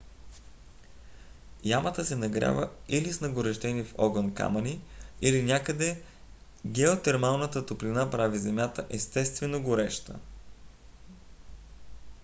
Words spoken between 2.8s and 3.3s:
или с